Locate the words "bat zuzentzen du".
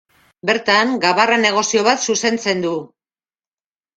1.87-2.73